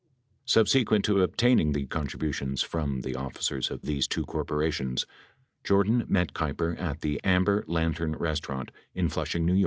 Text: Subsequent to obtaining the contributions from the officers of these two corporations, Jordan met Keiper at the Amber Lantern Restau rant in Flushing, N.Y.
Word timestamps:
Subsequent 0.45 1.05
to 1.05 1.21
obtaining 1.21 1.73
the 1.73 1.85
contributions 1.85 2.63
from 2.63 3.01
the 3.01 3.15
officers 3.15 3.69
of 3.69 3.83
these 3.83 4.07
two 4.07 4.25
corporations, 4.25 5.05
Jordan 5.63 6.05
met 6.07 6.33
Keiper 6.33 6.75
at 6.81 7.01
the 7.01 7.21
Amber 7.23 7.63
Lantern 7.67 8.15
Restau 8.15 8.49
rant 8.49 8.71
in 8.95 9.09
Flushing, 9.09 9.47
N.Y. 9.47 9.59